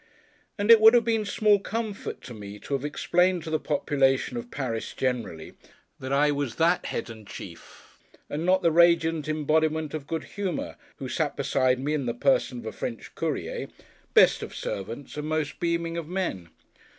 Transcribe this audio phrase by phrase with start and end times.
[0.57, 4.35] And it would have been small comfort to me to have explained to the population
[4.35, 5.53] of Paris generally,
[5.99, 10.75] that I was that Head and Chief; and not the radiant embodiment of good humour
[10.95, 15.59] who sat beside me in the person of a French Courier—best of servants and most
[15.59, 16.49] beaming of men!